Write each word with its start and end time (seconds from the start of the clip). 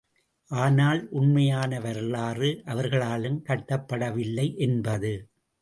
ஆனால் 0.51 1.01
உண்மையான 1.11 1.79
வரலாறு, 1.79 2.49
அவர்களாலும் 2.65 3.43
கட்டப்படவில்லை 3.49 4.55
என்பது. 4.57 5.13